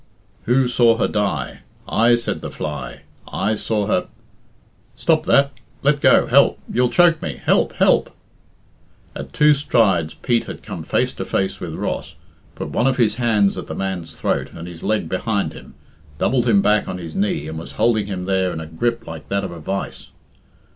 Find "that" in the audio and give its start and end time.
5.27-5.51, 19.29-19.43